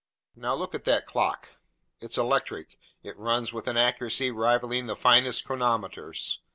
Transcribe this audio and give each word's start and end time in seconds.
Now, 0.35 0.55
look 0.55 0.73
at 0.73 0.85
that 0.85 1.05
clock: 1.05 1.59
it's 1.99 2.17
electric, 2.17 2.79
it 3.03 3.15
runs 3.19 3.53
with 3.53 3.67
an 3.67 3.77
accuracy 3.77 4.31
rivaling 4.31 4.87
the 4.87 4.95
finest 4.95 5.45
chronometers. 5.45 6.41